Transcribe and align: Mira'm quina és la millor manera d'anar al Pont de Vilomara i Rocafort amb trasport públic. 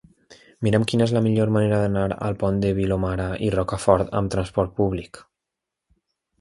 Mira'm 0.67 0.85
quina 0.91 1.05
és 1.09 1.13
la 1.17 1.21
millor 1.25 1.51
manera 1.57 1.81
d'anar 1.83 2.07
al 2.29 2.39
Pont 2.45 2.59
de 2.65 2.73
Vilomara 2.79 3.29
i 3.49 3.53
Rocafort 3.59 4.19
amb 4.23 4.35
trasport 4.39 4.77
públic. 4.83 5.25